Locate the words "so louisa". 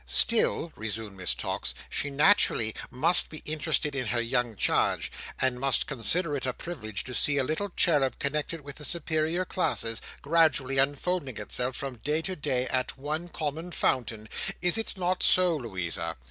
15.21-16.17